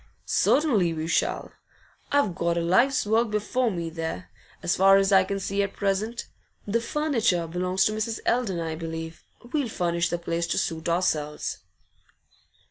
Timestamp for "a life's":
2.57-3.05